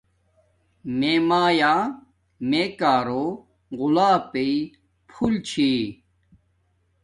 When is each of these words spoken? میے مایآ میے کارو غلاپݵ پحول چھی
میے 0.97 1.13
مایآ 1.27 1.75
میے 2.49 2.63
کارو 2.79 3.23
غلاپݵ 3.77 4.51
پحول 5.07 5.33
چھی 5.47 5.71